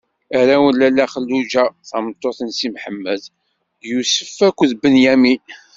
Arraw 0.37 0.65
n 0.71 0.77
Lalla 0.79 1.05
Xelluǧa 1.13 1.65
tameṭṭut 1.89 2.39
n 2.43 2.49
Si 2.57 2.67
Mḥemmed: 2.73 3.07
Yusef 3.89 4.37
akked 4.47 4.71
Binyamin. 4.81 5.43